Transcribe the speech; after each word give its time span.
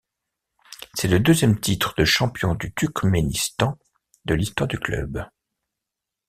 C'est 0.95 1.07
le 1.07 1.19
deuxième 1.19 1.59
titre 1.59 1.93
de 1.95 2.05
champion 2.05 2.55
du 2.55 2.73
Turkménistan 2.73 3.77
de 4.25 4.33
l'histoire 4.33 4.67
du 4.67 4.79
club. 4.79 5.25